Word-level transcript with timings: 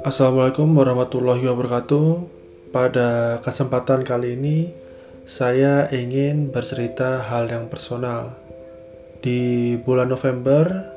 Assalamualaikum 0.00 0.80
warahmatullahi 0.80 1.44
wabarakatuh. 1.44 2.24
Pada 2.72 3.36
kesempatan 3.44 4.00
kali 4.00 4.32
ini, 4.32 4.72
saya 5.28 5.92
ingin 5.92 6.48
bercerita 6.48 7.20
hal 7.20 7.52
yang 7.52 7.68
personal. 7.68 8.32
Di 9.20 9.76
bulan 9.76 10.08
November, 10.08 10.88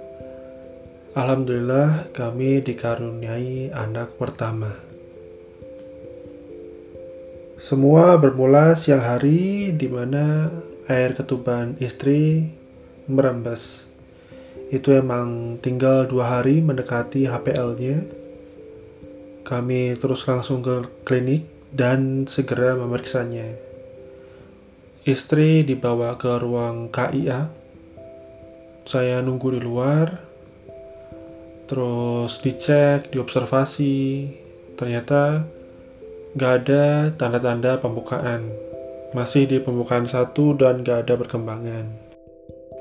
alhamdulillah 1.20 2.16
kami 2.16 2.64
dikaruniai 2.64 3.76
anak 3.76 4.16
pertama. 4.16 4.72
Semua 7.60 8.16
bermula 8.16 8.80
siang 8.80 9.04
hari 9.04 9.76
di 9.76 9.92
mana 9.92 10.48
air 10.88 11.12
ketuban 11.12 11.76
istri 11.84 12.56
merembes. 13.12 13.84
Itu 14.72 14.96
emang 14.96 15.60
tinggal 15.60 16.08
dua 16.08 16.40
hari 16.40 16.64
mendekati 16.64 17.28
HPL-nya. 17.28 18.23
Kami 19.54 19.94
terus 20.02 20.26
langsung 20.26 20.66
ke 20.66 20.82
klinik 21.06 21.46
dan 21.70 22.26
segera 22.26 22.74
memeriksanya. 22.74 23.54
Istri 25.06 25.62
dibawa 25.62 26.18
ke 26.18 26.42
ruang 26.42 26.90
KIA. 26.90 27.54
Saya 28.90 29.22
nunggu 29.22 29.54
di 29.54 29.62
luar. 29.62 30.10
Terus 31.70 32.42
dicek, 32.42 33.14
diobservasi. 33.14 34.02
Ternyata 34.74 35.46
Gak 36.34 36.66
ada 36.66 37.14
tanda-tanda 37.14 37.78
pembukaan. 37.78 38.50
Masih 39.14 39.46
di 39.46 39.62
pembukaan 39.62 40.10
satu 40.10 40.58
dan 40.58 40.82
gak 40.82 41.06
ada 41.06 41.14
perkembangan. 41.14 41.86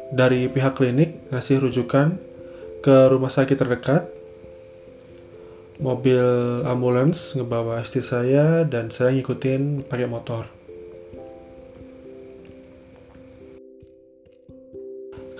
Dari 0.09 0.49
pihak 0.49 0.73
klinik 0.81 1.29
ngasih 1.29 1.61
rujukan 1.61 2.17
ke 2.81 2.97
rumah 3.13 3.29
sakit 3.29 3.53
terdekat. 3.53 4.09
Mobil 5.81 6.21
ambulans 6.69 7.33
ngebawa 7.39 7.81
istri 7.81 8.05
saya 8.05 8.69
dan 8.69 8.93
saya 8.93 9.17
ngikutin 9.17 9.89
pakai 9.89 10.09
motor. 10.11 10.45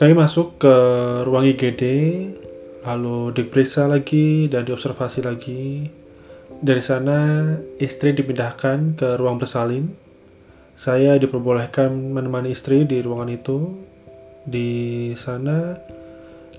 Kami 0.01 0.17
masuk 0.17 0.57
ke 0.57 0.75
ruang 1.29 1.45
IGD, 1.45 1.83
lalu 2.89 3.37
diperiksa 3.37 3.87
lagi 3.87 4.49
dan 4.49 4.65
diobservasi 4.65 5.21
lagi 5.23 5.63
dari 6.63 6.79
sana, 6.79 7.53
istri 7.83 8.15
dipindahkan 8.15 8.95
ke 8.95 9.19
ruang 9.19 9.37
bersalin. 9.43 9.91
Saya 10.79 11.19
diperbolehkan 11.19 11.91
menemani 11.91 12.55
istri 12.55 12.87
di 12.87 13.03
ruangan 13.03 13.31
itu. 13.35 13.59
Di 14.47 15.11
sana, 15.19 15.75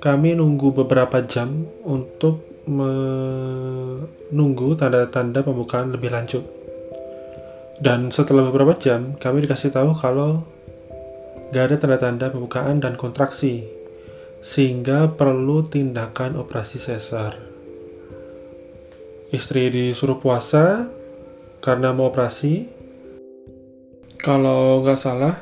kami 0.04 0.36
nunggu 0.36 0.76
beberapa 0.76 1.24
jam 1.24 1.64
untuk 1.88 2.53
menunggu 2.70 4.00
tanda-tanda 4.80 5.44
pembukaan 5.44 5.92
lebih 5.92 6.12
lanjut. 6.12 6.44
Dan 7.82 8.14
setelah 8.14 8.48
beberapa 8.48 8.78
jam, 8.80 9.20
kami 9.20 9.44
dikasih 9.44 9.74
tahu 9.74 9.98
kalau 9.98 10.46
gak 11.52 11.74
ada 11.74 11.76
tanda-tanda 11.82 12.32
pembukaan 12.32 12.80
dan 12.80 12.96
kontraksi, 12.96 13.68
sehingga 14.40 15.12
perlu 15.14 15.68
tindakan 15.68 16.40
operasi 16.40 16.80
sesar 16.80 17.54
istri 19.34 19.74
disuruh 19.74 20.22
puasa 20.22 20.86
karena 21.58 21.90
mau 21.90 22.14
operasi. 22.14 22.70
Kalau 24.22 24.80
nggak 24.86 25.00
salah, 25.02 25.36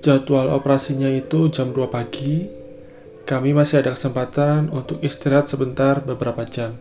jadwal 0.00 0.50
operasinya 0.50 1.12
itu 1.12 1.52
jam 1.52 1.70
2 1.70 1.86
pagi. 1.86 2.63
Kami 3.24 3.56
masih 3.56 3.80
ada 3.80 3.96
kesempatan 3.96 4.68
untuk 4.68 5.00
istirahat 5.00 5.48
sebentar 5.48 6.04
beberapa 6.04 6.44
jam. 6.44 6.76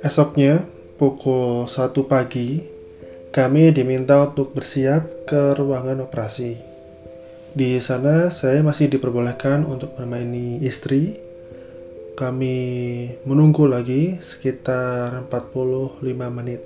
Esoknya, 0.00 0.64
pukul 0.96 1.68
1 1.68 2.08
pagi, 2.08 2.64
kami 3.36 3.68
diminta 3.76 4.24
untuk 4.24 4.56
bersiap 4.56 5.28
ke 5.28 5.52
ruangan 5.60 6.08
operasi. 6.08 6.71
Di 7.52 7.76
sana, 7.84 8.32
saya 8.32 8.64
masih 8.64 8.88
diperbolehkan 8.88 9.68
untuk 9.68 9.92
menemani 10.00 10.56
istri. 10.64 11.20
Kami 12.16 12.56
menunggu 13.28 13.68
lagi 13.68 14.16
sekitar 14.24 15.28
45 15.28 16.00
menit. 16.32 16.64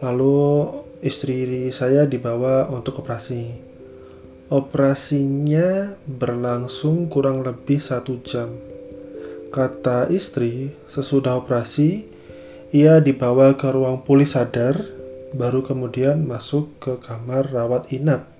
Lalu, 0.00 0.64
istri 1.04 1.68
saya 1.76 2.08
dibawa 2.08 2.72
untuk 2.72 3.04
operasi. 3.04 3.52
Operasinya 4.48 5.92
berlangsung 6.08 7.12
kurang 7.12 7.44
lebih 7.44 7.76
satu 7.76 8.16
jam. 8.24 8.48
Kata 9.52 10.08
istri, 10.08 10.72
sesudah 10.88 11.36
operasi, 11.36 12.08
ia 12.72 12.96
dibawa 13.04 13.60
ke 13.60 13.68
ruang 13.68 14.00
pulih 14.08 14.24
sadar, 14.24 14.80
baru 15.36 15.60
kemudian 15.60 16.24
masuk 16.24 16.80
ke 16.80 16.96
kamar 17.04 17.52
rawat 17.52 17.92
inap. 17.92 18.31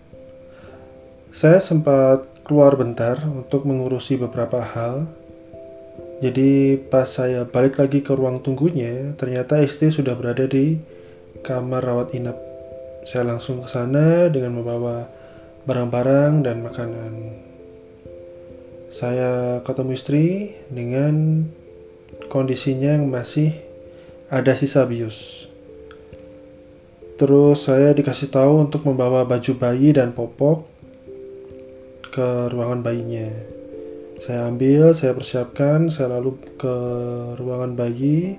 Saya 1.33 1.65
sempat 1.65 2.29
keluar 2.45 2.77
bentar 2.77 3.17
untuk 3.25 3.65
mengurusi 3.65 4.21
beberapa 4.21 4.61
hal. 4.61 5.09
Jadi 6.21 6.77
pas 6.77 7.09
saya 7.09 7.49
balik 7.49 7.81
lagi 7.81 8.05
ke 8.05 8.13
ruang 8.13 8.45
tunggunya, 8.45 9.17
ternyata 9.17 9.65
istri 9.65 9.89
sudah 9.89 10.13
berada 10.13 10.45
di 10.45 10.77
kamar 11.41 11.89
rawat 11.89 12.13
inap. 12.13 12.37
Saya 13.09 13.33
langsung 13.33 13.65
ke 13.65 13.69
sana 13.73 14.29
dengan 14.29 14.61
membawa 14.61 15.09
barang-barang 15.65 16.45
dan 16.45 16.61
makanan. 16.61 17.13
Saya 18.93 19.65
ketemu 19.65 19.91
istri 19.97 20.53
dengan 20.69 21.49
kondisinya 22.29 23.01
yang 23.01 23.09
masih 23.09 23.57
ada 24.29 24.53
sisa 24.53 24.85
bius. 24.85 25.49
Terus 27.17 27.65
saya 27.65 27.97
dikasih 27.97 28.29
tahu 28.29 28.69
untuk 28.69 28.85
membawa 28.85 29.25
baju 29.25 29.57
bayi 29.57 29.97
dan 29.97 30.13
popok 30.13 30.72
ke 32.13 32.53
ruangan 32.53 32.85
bayinya. 32.85 33.33
Saya 34.21 34.47
ambil, 34.47 34.93
saya 34.93 35.17
persiapkan, 35.17 35.89
saya 35.89 36.21
lalu 36.21 36.37
ke 36.61 36.77
ruangan 37.41 37.73
bayi, 37.75 38.37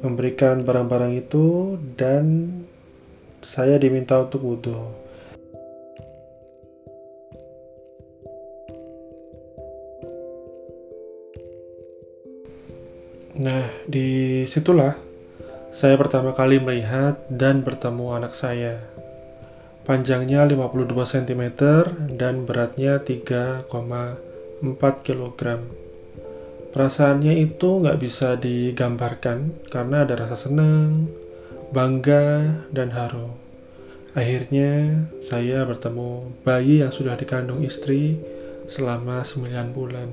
memberikan 0.00 0.62
barang-barang 0.62 1.18
itu, 1.18 1.76
dan 1.98 2.54
saya 3.42 3.76
diminta 3.76 4.22
untuk 4.22 4.40
wudhu. 4.46 4.80
Nah, 13.38 13.70
di 13.86 14.42
situlah 14.50 14.98
saya 15.70 15.94
pertama 15.94 16.34
kali 16.34 16.58
melihat 16.58 17.22
dan 17.30 17.62
bertemu 17.62 18.18
anak 18.18 18.34
saya. 18.34 18.82
Panjangnya 19.88 20.44
52 20.44 20.92
cm 20.92 21.44
dan 22.20 22.44
beratnya 22.44 23.00
3,4 23.00 23.64
kg. 25.00 25.40
Perasaannya 26.68 27.40
itu 27.40 27.80
nggak 27.80 27.96
bisa 27.96 28.36
digambarkan 28.36 29.64
karena 29.72 30.04
ada 30.04 30.12
rasa 30.20 30.36
senang, 30.36 31.08
bangga, 31.72 32.60
dan 32.68 32.92
haru. 32.92 33.32
Akhirnya, 34.12 35.08
saya 35.24 35.64
bertemu 35.64 36.36
bayi 36.44 36.84
yang 36.84 36.92
sudah 36.92 37.16
dikandung 37.16 37.64
istri 37.64 38.20
selama 38.68 39.24
9 39.24 39.72
bulan. 39.72 40.12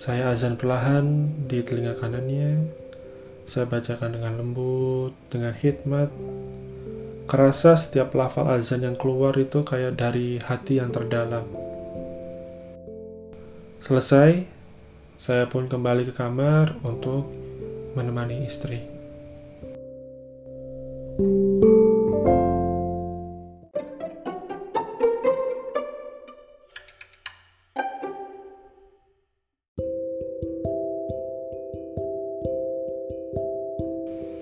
Saya 0.00 0.32
azan 0.32 0.56
perlahan 0.56 1.28
di 1.44 1.60
telinga 1.60 1.92
kanannya, 1.92 2.72
saya 3.44 3.68
bacakan 3.68 4.16
dengan 4.16 4.40
lembut, 4.40 5.12
dengan 5.28 5.52
hikmat. 5.52 6.08
Kerasa 7.30 7.78
setiap 7.78 8.18
lafal 8.18 8.50
azan 8.50 8.82
yang 8.82 8.98
keluar 8.98 9.30
itu 9.38 9.62
kayak 9.62 9.94
dari 9.94 10.42
hati 10.42 10.82
yang 10.82 10.90
terdalam. 10.90 11.46
Selesai, 13.78 14.50
saya 15.14 15.46
pun 15.46 15.70
kembali 15.70 16.10
ke 16.10 16.14
kamar 16.18 16.74
untuk 16.82 17.30
menemani 17.94 18.42
istri. 18.42 18.82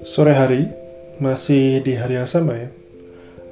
Sore 0.08 0.32
hari, 0.32 0.72
masih 1.20 1.84
di 1.84 2.00
hari 2.00 2.16
yang 2.16 2.24
sama 2.24 2.56
ya, 2.56 2.77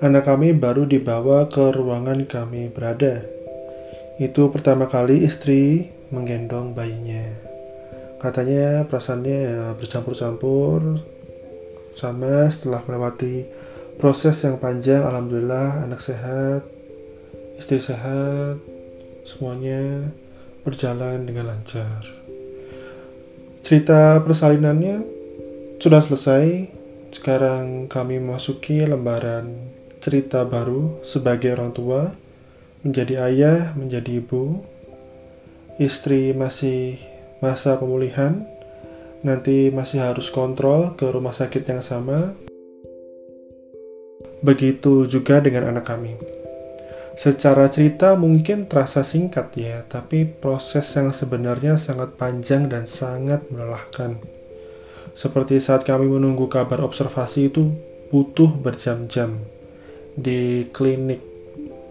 anak 0.04 0.28
kami 0.28 0.52
baru 0.52 0.84
dibawa 0.84 1.48
ke 1.48 1.72
ruangan 1.72 2.28
kami 2.28 2.68
berada. 2.68 3.24
Itu 4.20 4.52
pertama 4.52 4.84
kali 4.84 5.24
istri 5.24 5.92
menggendong 6.12 6.76
bayinya. 6.76 7.24
Katanya 8.20 8.84
perasaannya 8.88 9.38
ya 9.40 9.62
bercampur-campur 9.76 11.00
sama 11.96 12.52
setelah 12.52 12.84
melewati 12.84 13.48
proses 13.96 14.36
yang 14.44 14.60
panjang 14.60 15.00
alhamdulillah 15.00 15.88
anak 15.88 16.04
sehat 16.04 16.60
istri 17.56 17.80
sehat 17.80 18.60
semuanya 19.24 20.12
berjalan 20.60 21.24
dengan 21.24 21.56
lancar 21.56 22.04
cerita 23.64 24.20
persalinannya 24.20 25.00
sudah 25.80 26.04
selesai 26.04 26.68
sekarang 27.16 27.88
kami 27.88 28.20
memasuki 28.20 28.84
lembaran 28.84 29.72
cerita 30.06 30.46
baru 30.46 31.02
sebagai 31.02 31.58
orang 31.58 31.74
tua 31.74 32.14
menjadi 32.86 33.26
ayah 33.26 33.74
menjadi 33.74 34.22
ibu 34.22 34.62
istri 35.82 36.30
masih 36.30 37.02
masa 37.42 37.74
pemulihan 37.74 38.46
nanti 39.26 39.74
masih 39.74 40.06
harus 40.06 40.30
kontrol 40.30 40.94
ke 40.94 41.10
rumah 41.10 41.34
sakit 41.34 41.66
yang 41.66 41.82
sama 41.82 42.38
Begitu 44.44 45.08
juga 45.08 45.40
dengan 45.40 45.72
anak 45.72 45.88
kami. 45.88 46.14
Secara 47.16 47.72
cerita 47.72 48.12
mungkin 48.12 48.68
terasa 48.68 49.00
singkat 49.00 49.56
ya, 49.56 49.80
tapi 49.88 50.28
proses 50.28 50.84
yang 50.92 51.10
sebenarnya 51.10 51.80
sangat 51.80 52.14
panjang 52.20 52.68
dan 52.68 52.84
sangat 52.84 53.48
melelahkan. 53.48 54.20
Seperti 55.16 55.56
saat 55.56 55.88
kami 55.88 56.12
menunggu 56.12 56.44
kabar 56.52 56.84
observasi 56.84 57.48
itu 57.48 57.72
butuh 58.12 58.52
berjam-jam. 58.60 59.55
Di 60.16 60.72
klinik 60.72 61.20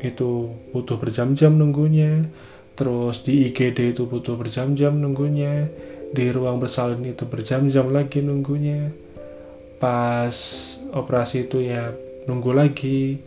itu 0.02 0.50
butuh 0.74 0.98
berjam-jam 0.98 1.56
nunggunya, 1.56 2.26
terus 2.74 3.22
di 3.22 3.50
IGD 3.50 3.96
itu 3.96 4.10
butuh 4.10 4.36
berjam-jam 4.36 4.98
nunggunya, 4.98 5.70
di 6.12 6.26
ruang 6.34 6.58
bersalin 6.58 7.06
itu 7.06 7.24
berjam-jam 7.30 7.94
lagi 7.94 8.20
nunggunya. 8.26 8.92
Pas 9.78 10.36
operasi 10.92 11.46
itu 11.46 11.62
ya 11.62 11.94
nunggu 12.26 12.52
lagi 12.58 13.22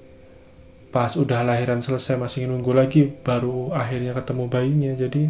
pas 0.88 1.14
udah 1.14 1.44
lahiran 1.44 1.84
selesai 1.84 2.16
masih 2.16 2.48
nunggu 2.48 2.72
lagi 2.72 3.06
baru 3.06 3.76
akhirnya 3.76 4.16
ketemu 4.16 4.44
bayinya 4.48 4.92
jadi 4.96 5.28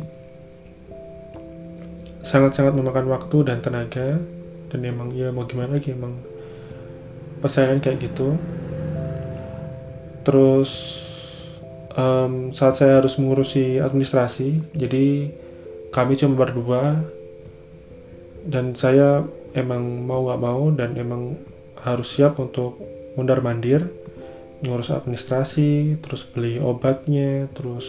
sangat-sangat 2.22 2.78
memakan 2.78 3.10
waktu 3.10 3.36
dan 3.42 3.58
tenaga 3.58 4.22
dan 4.70 4.80
emang 4.86 5.10
ya 5.12 5.34
mau 5.34 5.44
gimana 5.50 5.76
lagi 5.76 5.92
emang 5.92 6.14
persaingan 7.42 7.82
kayak 7.82 8.06
gitu 8.06 8.38
terus 10.28 10.70
um, 11.96 12.52
saat 12.52 12.76
saya 12.76 13.00
harus 13.00 13.16
mengurusi 13.16 13.80
administrasi 13.80 14.76
jadi 14.76 15.32
kami 15.88 16.20
cuma 16.20 16.44
berdua 16.44 17.00
dan 18.44 18.76
saya 18.76 19.24
emang 19.56 20.04
mau 20.04 20.28
gak 20.28 20.42
mau 20.44 20.68
dan 20.68 21.00
emang 21.00 21.40
harus 21.80 22.12
siap 22.12 22.36
untuk 22.36 22.76
mundar 23.16 23.40
mandir 23.40 23.88
ngurus 24.60 24.92
administrasi 24.92 25.96
terus 26.04 26.28
beli 26.28 26.60
obatnya 26.60 27.48
terus 27.56 27.88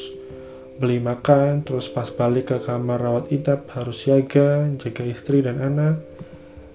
beli 0.80 1.04
makan 1.04 1.68
terus 1.68 1.92
pas 1.92 2.08
balik 2.08 2.56
ke 2.56 2.58
kamar 2.64 3.04
rawat 3.04 3.28
inap 3.36 3.68
harus 3.76 4.08
siaga 4.08 4.70
jaga 4.80 5.04
istri 5.04 5.44
dan 5.44 5.60
anak. 5.60 6.00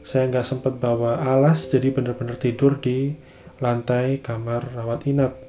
Saya 0.05 0.29
nggak 0.29 0.45
sempat 0.45 0.77
bawa 0.77 1.25
alas 1.25 1.73
jadi 1.73 1.89
bener-bener 1.89 2.37
tidur 2.37 2.77
di 2.77 3.17
lantai 3.65 4.21
kamar 4.21 4.77
rawat 4.77 5.09
inap 5.09 5.44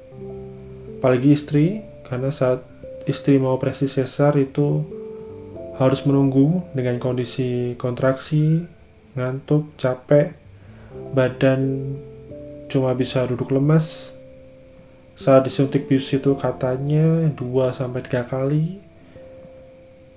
apalagi 1.06 1.38
istri 1.38 1.86
karena 2.02 2.34
saat 2.34 2.66
istri 3.06 3.38
mau 3.38 3.54
operasi 3.54 3.86
sesar 3.86 4.34
itu 4.42 4.82
harus 5.78 6.02
menunggu 6.02 6.66
dengan 6.74 6.98
kondisi 6.98 7.78
kontraksi 7.78 8.66
ngantuk 9.14 9.70
capek 9.78 10.34
badan 11.14 11.94
cuma 12.66 12.90
bisa 12.98 13.22
duduk 13.22 13.54
lemas. 13.54 14.18
Saat 15.14 15.46
disuntik 15.46 15.86
bius 15.86 16.10
itu 16.10 16.34
katanya 16.34 17.30
2 17.30 17.38
sampai 17.70 18.02
3 18.02 18.26
kali. 18.26 18.82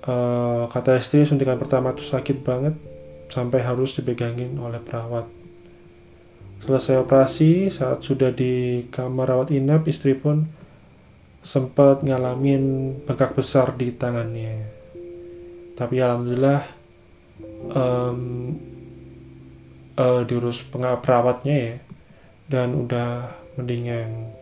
Uh, 0.02 0.66
kata 0.74 0.98
istri 0.98 1.22
suntikan 1.22 1.54
pertama 1.54 1.94
itu 1.94 2.02
sakit 2.02 2.42
banget 2.42 2.74
sampai 3.30 3.62
harus 3.62 3.94
dipegangin 3.94 4.58
oleh 4.58 4.82
perawat. 4.82 5.30
Selesai 6.66 6.98
operasi, 6.98 7.70
saat 7.70 8.02
sudah 8.02 8.34
di 8.34 8.82
kamar 8.90 9.30
rawat 9.30 9.54
inap, 9.54 9.86
istri 9.86 10.18
pun 10.18 10.58
sempat 11.40 12.04
ngalamin 12.04 12.94
bengkak 13.04 13.32
besar 13.34 13.72
di 13.76 13.92
tangannya. 13.94 14.68
Tapi 15.76 15.96
alhamdulillah 15.96 16.60
um, 17.72 18.20
uh, 19.96 20.20
diurus 20.24 20.64
perawatnya 20.72 21.56
ya 21.56 21.74
dan 22.50 22.74
udah 22.74 23.30
mendingan 23.54 24.34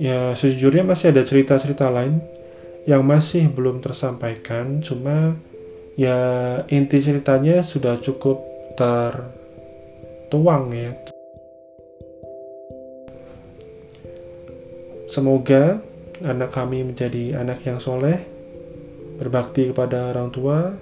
ya 0.00 0.32
sejujurnya 0.32 0.82
masih 0.82 1.12
ada 1.12 1.22
cerita-cerita 1.22 1.92
lain 1.92 2.24
yang 2.88 3.04
masih 3.04 3.52
belum 3.52 3.84
tersampaikan 3.84 4.80
cuma 4.80 5.36
ya 6.00 6.16
inti 6.72 6.98
ceritanya 7.04 7.60
sudah 7.60 8.00
cukup 8.00 8.40
tertuang 8.80 10.72
ya 10.72 10.96
semoga 15.10 15.82
anak 16.22 16.54
kami 16.54 16.86
menjadi 16.86 17.42
anak 17.42 17.66
yang 17.66 17.82
soleh 17.82 18.22
berbakti 19.18 19.74
kepada 19.74 20.14
orang 20.14 20.30
tua 20.30 20.72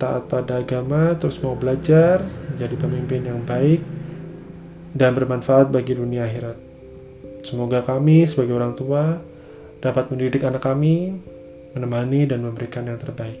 taat 0.00 0.32
pada 0.32 0.64
agama 0.64 1.12
terus 1.20 1.36
mau 1.44 1.52
belajar 1.52 2.24
menjadi 2.54 2.74
pemimpin 2.80 3.20
yang 3.20 3.44
baik 3.44 3.84
dan 4.96 5.12
bermanfaat 5.12 5.68
bagi 5.68 5.94
dunia 5.94 6.24
akhirat. 6.24 6.56
Semoga 7.44 7.84
kami 7.84 8.24
sebagai 8.24 8.56
orang 8.56 8.74
tua 8.74 9.20
dapat 9.80 10.12
mendidik 10.12 10.44
anak 10.44 10.64
kami, 10.64 11.20
menemani 11.72 12.28
dan 12.28 12.44
memberikan 12.44 12.88
yang 12.88 13.00
terbaik. 13.00 13.40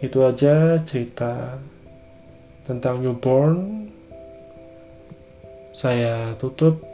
Itu 0.00 0.24
aja 0.24 0.80
cerita 0.84 1.60
tentang 2.68 3.00
newborn. 3.00 3.88
Saya 5.74 6.38
tutup. 6.38 6.93